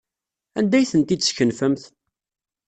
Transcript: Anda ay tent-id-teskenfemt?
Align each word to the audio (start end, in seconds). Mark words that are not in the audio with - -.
Anda 0.57 0.75
ay 0.77 0.87
tent-id-teskenfemt? 0.91 1.83